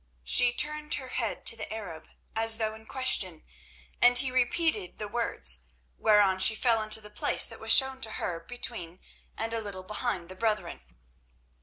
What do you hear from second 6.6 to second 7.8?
into the place that was